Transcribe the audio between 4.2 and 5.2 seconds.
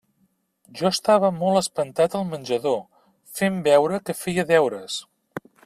feia deures.